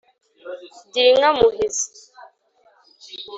[0.91, 1.85] gira inka muhizi